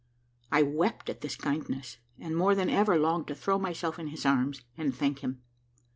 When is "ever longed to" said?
2.71-3.35